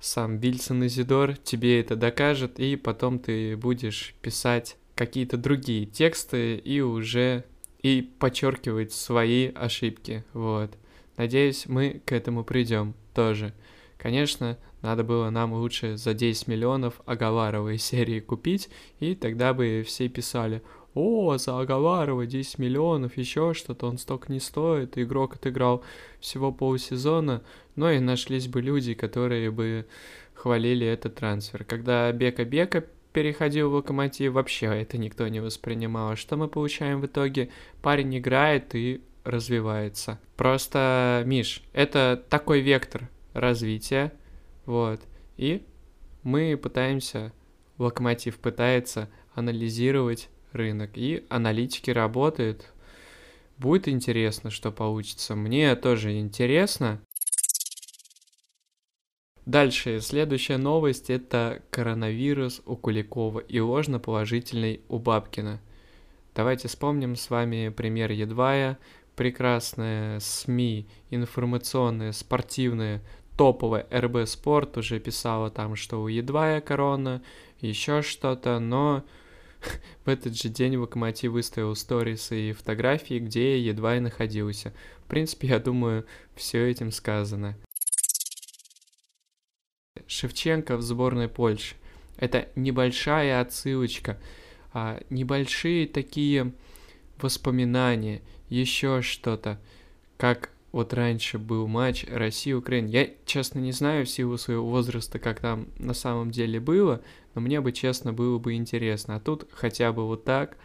сам 0.00 0.38
Вильсон 0.38 0.86
Изидор 0.86 1.36
тебе 1.36 1.80
это 1.80 1.94
докажет, 1.94 2.58
и 2.58 2.76
потом 2.76 3.18
ты 3.18 3.56
будешь 3.56 4.14
писать 4.22 4.76
какие-то 4.94 5.36
другие 5.36 5.86
тексты 5.86 6.56
и 6.56 6.80
уже 6.80 7.44
и 7.84 8.00
подчеркивать 8.00 8.92
свои 8.92 9.52
ошибки. 9.54 10.24
Вот. 10.32 10.70
Надеюсь, 11.18 11.66
мы 11.66 12.00
к 12.06 12.12
этому 12.12 12.42
придем 12.42 12.94
тоже. 13.14 13.52
Конечно, 13.98 14.58
надо 14.80 15.04
было 15.04 15.28
нам 15.28 15.52
лучше 15.52 15.98
за 15.98 16.14
10 16.14 16.48
миллионов 16.48 17.02
Агаларовой 17.04 17.76
серии 17.76 18.20
купить, 18.20 18.70
и 19.00 19.14
тогда 19.14 19.52
бы 19.52 19.84
все 19.86 20.08
писали, 20.08 20.62
о, 20.94 21.36
за 21.36 21.60
Агаларова 21.60 22.24
10 22.24 22.58
миллионов, 22.58 23.18
еще 23.18 23.52
что-то, 23.52 23.86
он 23.86 23.98
столько 23.98 24.32
не 24.32 24.40
стоит, 24.40 24.96
игрок 24.96 25.34
отыграл 25.34 25.84
всего 26.20 26.52
полсезона, 26.52 27.42
но 27.76 27.90
и 27.90 27.98
нашлись 27.98 28.48
бы 28.48 28.62
люди, 28.62 28.94
которые 28.94 29.50
бы 29.50 29.86
хвалили 30.32 30.86
этот 30.86 31.16
трансфер. 31.16 31.64
Когда 31.64 32.10
Бека-Бека 32.12 32.86
переходил 33.14 33.70
в 33.70 33.74
Локомотив, 33.74 34.32
вообще 34.32 34.66
это 34.66 34.98
никто 34.98 35.26
не 35.28 35.40
воспринимал. 35.40 36.10
А 36.10 36.16
что 36.16 36.36
мы 36.36 36.48
получаем 36.48 37.00
в 37.00 37.06
итоге? 37.06 37.48
Парень 37.80 38.18
играет 38.18 38.74
и 38.74 39.02
развивается. 39.24 40.20
Просто, 40.36 41.22
Миш, 41.24 41.62
это 41.72 42.22
такой 42.28 42.60
вектор 42.60 43.08
развития, 43.32 44.12
вот, 44.66 45.00
и 45.36 45.64
мы 46.22 46.58
пытаемся, 46.60 47.32
Локомотив 47.78 48.38
пытается 48.38 49.08
анализировать 49.34 50.28
рынок, 50.52 50.90
и 50.94 51.24
аналитики 51.28 51.90
работают. 51.90 52.72
Будет 53.58 53.88
интересно, 53.88 54.50
что 54.50 54.72
получится. 54.72 55.36
Мне 55.36 55.74
тоже 55.76 56.18
интересно. 56.18 57.00
Дальше, 59.46 60.00
следующая 60.00 60.56
новость– 60.56 61.08
это 61.10 61.60
коронавирус 61.70 62.62
у 62.64 62.76
Куликова 62.76 63.40
и 63.40 63.60
ложно-положительный 63.60 64.80
у 64.88 64.98
Бабкина. 64.98 65.60
Давайте 66.34 66.68
вспомним 66.68 67.14
с 67.14 67.28
вами 67.28 67.68
пример 67.68 68.10
Едвая. 68.10 68.78
Прекрасная 69.16 70.18
СМИ, 70.20 70.88
информационная, 71.10 72.12
спортивная, 72.12 73.02
топовая 73.36 73.86
РБ 73.92 74.26
Спорт 74.26 74.78
уже 74.78 74.98
писала 74.98 75.50
там, 75.50 75.76
что 75.76 76.02
у 76.02 76.08
Едвая 76.08 76.62
корона, 76.62 77.22
еще 77.60 78.00
что-то, 78.00 78.58
но 78.58 79.04
в 80.06 80.08
этот 80.08 80.36
же 80.36 80.48
день 80.48 80.76
Локомотив 80.76 81.32
выставил 81.32 81.76
сторисы 81.76 82.48
и 82.48 82.52
фотографии, 82.52 83.18
где 83.18 83.60
едва 83.60 83.96
и 83.98 84.00
находился. 84.00 84.72
В 85.04 85.08
принципе, 85.08 85.48
я 85.48 85.58
думаю, 85.58 86.06
все 86.34 86.66
этим 86.66 86.90
сказано. 86.90 87.56
Шевченко 90.08 90.76
в 90.76 90.82
сборной 90.82 91.28
Польши. 91.28 91.76
Это 92.16 92.48
небольшая 92.56 93.40
отсылочка, 93.40 94.18
а, 94.72 95.00
небольшие 95.08 95.86
такие 95.86 96.52
воспоминания, 97.20 98.20
еще 98.48 99.02
что-то, 99.02 99.60
как 100.16 100.50
вот 100.72 100.92
раньше 100.92 101.38
был 101.38 101.68
матч 101.68 102.04
Россия-Украина. 102.08 102.88
Я, 102.88 103.10
честно, 103.24 103.60
не 103.60 103.70
знаю 103.70 104.04
в 104.04 104.10
силу 104.10 104.36
своего 104.36 104.68
возраста, 104.68 105.20
как 105.20 105.40
там 105.40 105.68
на 105.78 105.94
самом 105.94 106.32
деле 106.32 106.58
было, 106.58 107.00
но 107.34 107.40
мне 107.40 107.60
бы, 107.60 107.70
честно, 107.70 108.12
было 108.12 108.38
бы 108.38 108.54
интересно. 108.54 109.16
А 109.16 109.20
тут 109.20 109.48
хотя 109.52 109.92
бы 109.92 110.06
вот 110.06 110.24
так 110.24 110.56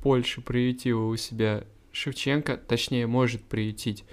Польша 0.00 0.40
приютила 0.40 1.06
у 1.06 1.16
себя 1.16 1.64
Шевченко, 1.90 2.56
точнее, 2.56 3.08
может 3.08 3.42
приютить. 3.42 4.04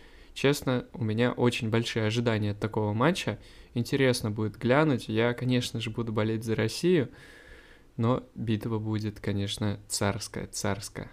Честно, 0.42 0.88
у 0.94 1.04
меня 1.04 1.34
очень 1.34 1.70
большие 1.70 2.08
ожидания 2.08 2.54
от 2.54 2.60
такого 2.60 2.94
матча. 2.94 3.38
Интересно 3.76 4.32
будет 4.32 4.58
глянуть. 4.58 5.08
Я, 5.08 5.36
конечно 5.36 5.80
же, 5.80 5.92
буду 5.92 6.12
болеть 6.12 6.44
за 6.44 6.56
Россию, 6.56 7.10
но 7.96 8.28
битва 8.34 8.80
будет, 8.80 9.20
конечно, 9.20 9.80
царская, 9.88 10.48
царская. 10.48 11.12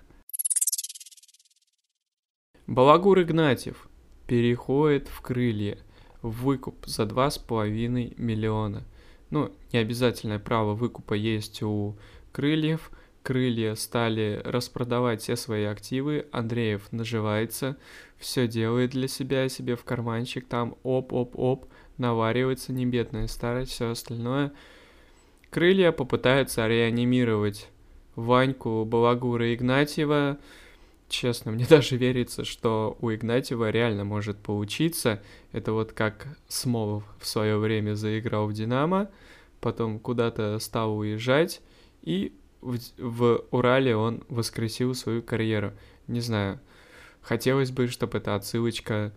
Балагур 2.67 3.21
Игнатьев 3.21 3.91
переходит 4.27 5.09
в 5.09 5.21
крылья 5.21 5.77
выкуп 6.23 6.87
за 6.87 7.03
2,5 7.03 8.15
миллиона. 8.17 8.85
Ну, 9.29 9.55
не 9.75 9.79
обязательное 9.79 10.39
право 10.39 10.73
выкупа 10.73 11.13
есть 11.13 11.63
у 11.63 11.99
крыльев. 12.33 12.91
Крылья 13.23 13.75
стали 13.75 14.41
распродавать 14.43 15.21
все 15.21 15.37
свои 15.37 15.65
активы. 15.65 16.27
Андреев 16.33 16.91
наживается, 16.93 17.77
все 18.19 18.49
делает 18.49 18.91
для 18.91 19.09
себя, 19.09 19.49
себе 19.49 19.77
в 19.77 19.85
карманчик, 19.85 20.47
там 20.47 20.77
оп-оп-оп, 20.83 21.67
наваривается, 21.99 22.73
не 22.73 22.87
бедная 22.87 23.27
старость, 23.27 23.73
все 23.73 23.91
остальное. 23.91 24.53
Крылья 25.51 25.93
попытаются 25.93 26.67
реанимировать 26.67 27.69
Ваньку 28.17 28.85
Балагура 28.85 29.55
Игнатьева, 29.55 30.39
честно, 31.09 31.53
мне 31.53 31.67
даже 31.71 31.97
верится, 31.97 32.45
что 32.45 32.97
у 33.01 33.11
Игнатьева 33.13 33.71
реально 33.71 34.05
может 34.05 34.39
получиться. 34.39 35.23
Это 35.53 35.73
вот 35.73 35.93
как 35.93 36.27
Смолов 36.49 37.05
в 37.19 37.27
свое 37.27 37.57
время 37.59 37.95
заиграл 37.95 38.47
в 38.47 38.53
Динамо, 38.53 39.11
потом 39.61 39.99
куда-то 39.99 40.59
стал 40.59 40.97
уезжать, 40.99 41.61
и 42.03 42.33
в, 42.61 42.79
в 42.99 43.45
Урале 43.51 43.97
он 43.97 44.25
воскресил 44.29 44.95
свою 44.95 45.23
карьеру. 45.23 45.73
Не 46.07 46.21
знаю, 46.21 46.61
хотелось 47.23 47.71
бы, 47.71 47.89
чтобы 47.89 48.19
эта 48.19 48.35
отсылочка 48.35 49.13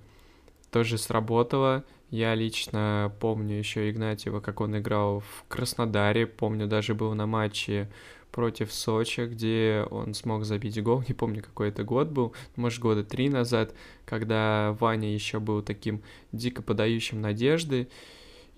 тоже 0.72 0.98
сработала. 0.98 1.84
Я 2.10 2.36
лично 2.36 3.14
помню 3.20 3.58
еще 3.58 3.90
Игнатьева, 3.90 4.42
как 4.42 4.60
он 4.62 4.78
играл 4.78 5.22
в 5.22 5.46
Краснодаре, 5.48 6.28
помню, 6.28 6.68
даже 6.68 6.94
был 6.94 7.14
на 7.14 7.26
матче 7.26 7.90
против 8.32 8.74
Сочи, 8.74 9.22
где 9.26 9.86
он 9.90 10.14
смог 10.14 10.46
забить 10.46 10.82
гол, 10.82 11.04
не 11.08 11.14
помню, 11.14 11.44
какой 11.44 11.70
это 11.70 11.84
год 11.84 12.10
был, 12.10 12.34
может, 12.56 12.80
года 12.80 13.04
три 13.04 13.30
назад, 13.30 13.74
когда 14.06 14.76
Ваня 14.80 15.14
еще 15.14 15.40
был 15.40 15.62
таким 15.62 16.02
дико 16.32 16.62
подающим 16.62 17.22
надежды, 17.22 17.88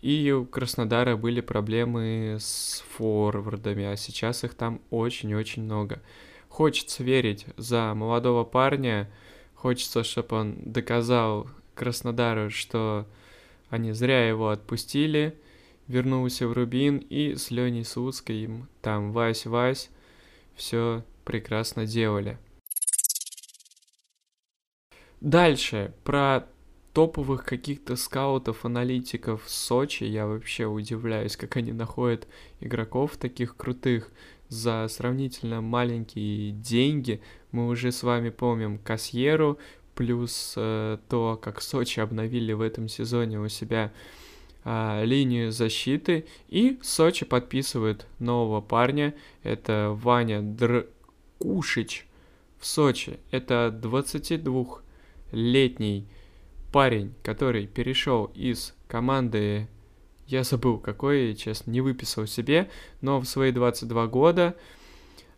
и 0.02 0.32
у 0.32 0.46
Краснодара 0.46 1.16
были 1.16 1.42
проблемы 1.42 2.38
с 2.40 2.84
форвардами, 2.92 3.86
а 3.86 3.96
сейчас 3.96 4.44
их 4.44 4.54
там 4.54 4.82
очень-очень 4.90 5.64
много. 5.64 6.02
Хочется 6.54 7.04
верить 7.04 7.48
за 7.58 7.96
молодого 7.96 8.44
парня, 8.44 9.12
хочется, 9.56 10.04
чтобы 10.04 10.36
он 10.36 10.56
доказал 10.63 11.50
Краснодару, 11.74 12.52
что 12.52 13.08
они 13.72 13.92
зря 13.92 14.28
его 14.28 14.50
отпустили, 14.50 15.36
вернулся 15.88 16.48
в 16.48 16.54
Рубин 16.54 16.98
и 16.98 17.34
с 17.34 17.50
Леней 17.50 17.84
Слуцкой 17.84 18.52
там 18.84 19.13
Вась-Вась 19.13 19.89
все 20.54 21.04
прекрасно 21.26 21.88
делали. 21.88 22.38
Дальше, 25.22 25.92
про 26.04 26.48
топовых 26.94 27.46
каких-то 27.46 27.96
скаутов, 27.96 28.63
аналитиков 28.63 29.46
в 29.46 29.50
Сочи, 29.50 30.04
я 30.04 30.28
вообще 30.28 30.66
удивляюсь, 30.68 31.36
как 31.36 31.58
они 31.58 31.72
находят 31.72 32.28
игроков 32.60 33.18
таких 33.18 33.58
крутых 33.58 34.12
за 34.50 34.88
сравнительно 34.88 35.62
маленькие 35.62 36.52
деньги. 36.52 37.22
Мы 37.52 37.68
уже 37.68 37.92
с 37.92 38.04
вами 38.04 38.30
помним 38.30 38.78
Касьеру, 38.78 39.58
плюс 39.96 40.54
э, 40.56 41.00
то, 41.10 41.40
как 41.42 41.62
Сочи 41.62 42.00
обновили 42.00 42.54
в 42.54 42.62
этом 42.62 42.88
сезоне 42.88 43.40
у 43.40 43.48
себя 43.48 43.92
а, 44.66 45.04
линию 45.04 45.52
защиты. 45.52 46.26
И 46.48 46.80
Сочи 46.82 47.26
подписывает 47.26 48.08
нового 48.20 48.62
парня. 48.62 49.14
Это 49.44 49.98
Ваня 50.02 50.42
Дркушич 50.42 52.08
в 52.60 52.66
Сочи. 52.66 53.20
Это 53.32 53.78
22-летний 53.82 56.08
парень, 56.72 57.14
который 57.24 57.68
перешел 57.68 58.32
из 58.34 58.74
команды, 58.88 59.68
я 60.28 60.44
забыл 60.44 60.78
какой, 60.78 61.36
честно, 61.36 61.72
не 61.72 61.82
выписал 61.82 62.28
себе, 62.28 62.70
но 63.02 63.20
в 63.20 63.26
свои 63.26 63.52
22 63.52 64.08
года 64.08 64.56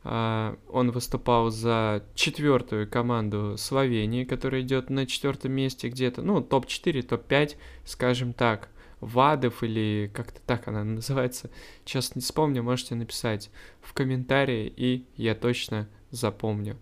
а, 0.03 0.57
он 0.69 0.91
выступал 0.91 1.49
за 1.49 2.03
четвертую 2.13 2.87
команду 2.87 3.55
Словении, 3.57 4.23
которая 4.23 4.61
идет 4.61 4.89
на 4.89 5.07
четвертом 5.07 5.51
месте 5.53 5.89
где-то, 5.89 6.21
ну, 6.21 6.41
топ-4, 6.41 7.01
топ-5, 7.01 7.55
скажем 7.85 8.33
так. 8.33 8.69
Вадов 9.01 9.61
или 9.61 10.09
как-то 10.13 10.39
так 10.45 10.67
она 10.67 10.83
называется. 10.83 11.49
Сейчас 11.83 12.15
не 12.15 12.21
вспомню, 12.21 12.63
можете 12.63 12.95
написать 12.95 13.51
в 13.81 13.93
комментарии, 13.93 14.71
и 14.75 15.05
я 15.15 15.35
точно 15.35 15.87
запомню. 16.11 16.77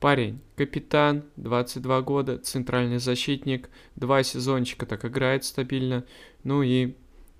Парень, 0.00 0.40
капитан, 0.56 1.24
22 1.36 2.02
года, 2.02 2.38
центральный 2.38 2.98
защитник, 2.98 3.70
два 3.96 4.22
сезончика 4.22 4.86
так 4.86 5.04
играет 5.04 5.44
стабильно. 5.44 6.04
Ну 6.42 6.62
и 6.62 6.94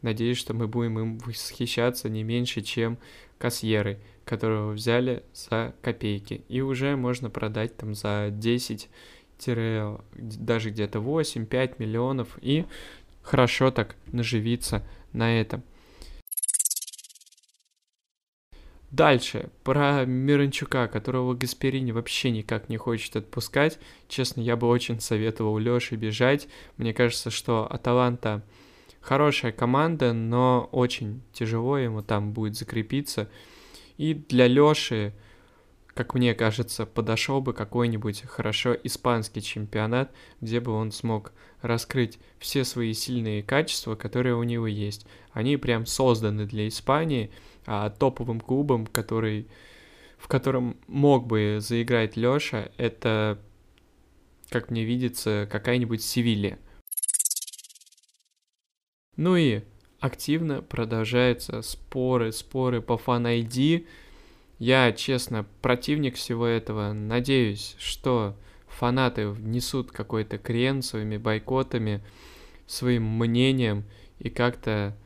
надеюсь, 0.05 0.38
что 0.38 0.55
мы 0.55 0.69
будем 0.69 0.99
им 0.99 1.19
восхищаться 1.19 2.09
не 2.09 2.23
меньше, 2.23 2.62
чем 2.62 2.99
Кассьеры, 3.38 3.99
которого 4.25 4.71
взяли 4.71 5.25
за 5.35 5.75
копейки. 5.83 6.45
И 6.49 6.61
уже 6.61 6.97
можно 6.97 7.31
продать 7.31 7.77
там 7.77 7.95
за 7.95 8.29
10 8.31 8.88
даже 10.17 10.71
где-то 10.71 11.01
8-5 11.01 11.75
миллионов 11.79 12.38
и 12.40 12.64
хорошо 13.23 13.71
так 13.71 13.97
наживиться 14.12 14.87
на 15.12 15.40
этом. 15.40 15.62
Дальше, 18.90 19.51
про 19.64 20.05
Миранчука, 20.05 20.87
которого 20.87 21.35
Гасперини 21.35 21.90
вообще 21.90 22.31
никак 22.31 22.69
не 22.69 22.77
хочет 22.77 23.17
отпускать. 23.17 23.81
Честно, 24.07 24.40
я 24.40 24.55
бы 24.55 24.69
очень 24.69 25.01
советовал 25.01 25.59
Лёше 25.59 25.97
бежать. 25.97 26.47
Мне 26.77 26.95
кажется, 26.95 27.31
что 27.31 27.67
Аталанта 27.69 28.45
хорошая 29.05 29.53
команда, 29.53 30.12
но 30.12 30.69
очень 30.73 31.23
тяжело 31.33 31.79
ему 31.79 32.03
там 32.03 32.33
будет 32.33 32.57
закрепиться. 32.57 33.29
И 33.97 34.14
для 34.14 34.49
Лёши, 34.49 35.12
как 35.95 36.14
мне 36.14 36.35
кажется, 36.35 36.87
подошел 36.87 37.40
бы 37.40 37.53
какой-нибудь 37.53 38.23
хорошо 38.23 38.75
испанский 38.83 39.43
чемпионат, 39.43 40.12
где 40.40 40.59
бы 40.61 40.73
он 40.73 40.90
смог 40.90 41.33
раскрыть 41.62 42.19
все 42.38 42.64
свои 42.64 42.93
сильные 42.93 43.43
качества, 43.43 43.95
которые 43.95 44.35
у 44.35 44.43
него 44.43 44.67
есть. 44.67 45.07
Они 45.33 45.57
прям 45.57 45.87
созданы 45.87 46.47
для 46.47 46.67
Испании– 46.67 47.31
а 47.67 47.90
топовым 47.90 48.40
клубом, 48.40 48.87
который, 48.87 49.49
в 50.19 50.29
котором 50.29 50.77
мог 50.87 51.27
бы 51.27 51.59
заиграть 51.61 52.17
Лёша, 52.17 52.71
это, 52.77 53.38
как 54.51 54.71
мне 54.71 54.85
видится, 54.85 55.49
какая-нибудь 55.51 56.03
Севилья. 56.03 56.59
Ну 59.16 59.37
и 59.37 59.62
активно 60.00 60.62
продолжаются 60.62 61.62
споры, 61.62 62.33
споры 62.33 62.81
по 62.81 62.98
фан-айди. 62.98 63.87
Я, 64.59 64.92
честно, 64.92 65.46
противник 65.62 66.16
всего 66.16 66.46
этого. 66.46 66.92
Надеюсь, 66.92 67.77
что 67.79 68.37
фанаты 68.66 69.29
внесут 69.29 69.92
какой-то 69.92 70.38
крен 70.38 70.83
своими 70.83 71.16
бойкотами, 71.16 72.03
своим 72.66 73.05
мнением 73.05 73.85
и 74.18 74.31
как-то 74.31 74.96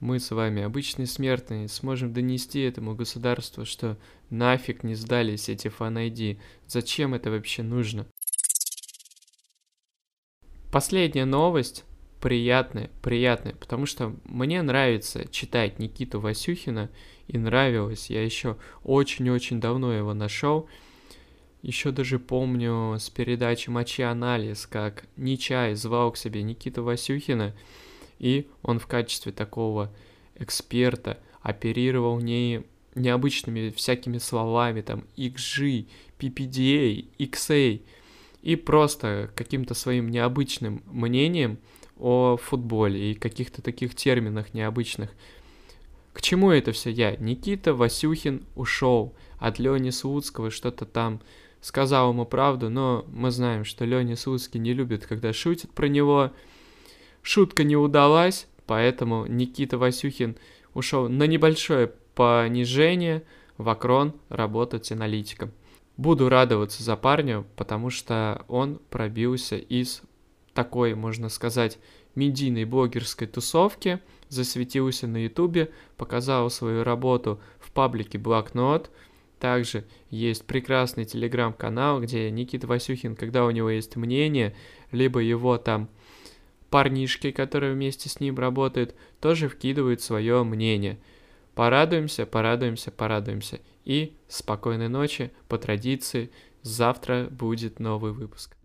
мы 0.00 0.20
с 0.20 0.30
вами, 0.30 0.62
обычные 0.62 1.06
смертные, 1.06 1.68
сможем 1.68 2.12
донести 2.12 2.60
этому 2.60 2.94
государству, 2.94 3.64
что 3.64 3.96
нафиг 4.28 4.82
не 4.82 4.94
сдались 4.94 5.48
эти 5.48 5.68
фан-айди, 5.68 6.38
зачем 6.66 7.14
это 7.14 7.30
вообще 7.30 7.62
нужно. 7.62 8.06
Последняя 10.70 11.24
новость, 11.24 11.84
приятная, 12.24 12.88
приятная, 13.02 13.54
потому 13.54 13.84
что 13.84 14.16
мне 14.24 14.62
нравится 14.62 15.28
читать 15.28 15.78
Никиту 15.78 16.20
Васюхина, 16.20 16.88
и 17.28 17.36
нравилось, 17.36 18.08
я 18.08 18.24
еще 18.24 18.56
очень-очень 18.82 19.60
давно 19.60 19.92
его 19.92 20.14
нашел, 20.14 20.66
еще 21.60 21.90
даже 21.90 22.18
помню 22.18 22.96
с 22.98 23.10
передачи 23.10 23.68
«Мочи 23.68 24.00
анализ», 24.00 24.66
как 24.66 25.04
Нечай 25.18 25.74
звал 25.74 26.12
к 26.12 26.16
себе 26.16 26.42
Никиту 26.42 26.82
Васюхина, 26.82 27.54
и 28.18 28.48
он 28.62 28.78
в 28.78 28.86
качестве 28.86 29.30
такого 29.30 29.92
эксперта 30.34 31.18
оперировал 31.42 32.20
не 32.20 32.62
необычными 32.94 33.68
всякими 33.68 34.16
словами, 34.16 34.80
там, 34.80 35.04
XG, 35.18 35.88
PPDA, 36.18 37.06
XA, 37.18 37.82
и 38.40 38.56
просто 38.56 39.30
каким-то 39.36 39.74
своим 39.74 40.08
необычным 40.08 40.82
мнением 40.86 41.58
о 42.04 42.36
футболе 42.36 43.12
и 43.12 43.14
каких-то 43.14 43.62
таких 43.62 43.94
терминах 43.94 44.52
необычных. 44.52 45.10
К 46.12 46.20
чему 46.20 46.50
это 46.50 46.72
все 46.72 46.90
я? 46.90 47.16
Никита 47.16 47.72
Васюхин 47.72 48.44
ушел 48.54 49.14
от 49.38 49.58
Лени 49.58 49.88
Слуцкого, 49.90 50.50
что-то 50.50 50.84
там 50.84 51.20
сказал 51.62 52.10
ему 52.12 52.26
правду, 52.26 52.68
но 52.68 53.06
мы 53.08 53.30
знаем, 53.30 53.64
что 53.64 53.86
Леня 53.86 54.16
Слуцкий 54.16 54.60
не 54.60 54.74
любит, 54.74 55.06
когда 55.06 55.32
шутят 55.32 55.70
про 55.70 55.88
него, 55.88 56.30
Шутка 57.22 57.64
не 57.64 57.74
удалась, 57.74 58.46
поэтому 58.66 59.24
Никита 59.24 59.78
Васюхин 59.78 60.36
ушел 60.74 61.08
на 61.08 61.26
небольшое 61.26 61.90
понижение 62.14 63.22
в 63.56 63.66
Акрон 63.70 64.12
работать 64.28 64.92
аналитиком. 64.92 65.52
Буду 65.96 66.28
радоваться 66.28 66.82
за 66.82 66.96
парня, 66.96 67.46
потому 67.56 67.88
что 67.88 68.44
он 68.46 68.78
пробился 68.90 69.56
из 69.56 70.02
такой, 70.54 70.94
можно 70.94 71.28
сказать, 71.28 71.78
медийной 72.14 72.64
блогерской 72.64 73.26
тусовки, 73.26 74.00
засветился 74.28 75.06
на 75.06 75.24
ютубе, 75.24 75.70
показал 75.96 76.48
свою 76.50 76.84
работу 76.84 77.40
в 77.58 77.72
паблике 77.72 78.18
Блокнот, 78.18 78.90
также 79.38 79.84
есть 80.10 80.46
прекрасный 80.46 81.04
телеграм-канал, 81.04 82.00
где 82.00 82.30
Никита 82.30 82.66
Васюхин, 82.66 83.14
когда 83.16 83.44
у 83.44 83.50
него 83.50 83.68
есть 83.68 83.96
мнение, 83.96 84.54
либо 84.90 85.20
его 85.20 85.58
там 85.58 85.90
парнишки, 86.70 87.30
которые 87.30 87.74
вместе 87.74 88.08
с 88.08 88.20
ним 88.20 88.38
работают, 88.38 88.94
тоже 89.20 89.48
вкидывают 89.48 90.00
свое 90.00 90.42
мнение. 90.44 90.98
Порадуемся, 91.54 92.26
порадуемся, 92.26 92.90
порадуемся. 92.90 93.60
И 93.84 94.16
спокойной 94.28 94.88
ночи, 94.88 95.30
по 95.48 95.58
традиции, 95.58 96.30
завтра 96.62 97.28
будет 97.30 97.80
новый 97.80 98.12
выпуск. 98.12 98.56